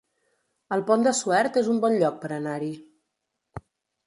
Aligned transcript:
El 0.77 0.81
Pont 0.87 1.03
de 1.07 1.13
Suert 1.19 1.59
es 1.63 1.69
un 1.75 1.83
bon 1.85 1.99
lloc 2.05 2.19
per 2.25 2.33
anar-hi 2.39 2.71